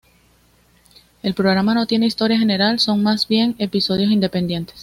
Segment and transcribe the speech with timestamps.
[1.21, 4.79] El programa no tiene historia general, son más bien episodios independientes.